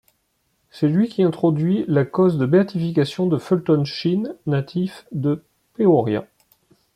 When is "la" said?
1.87-2.05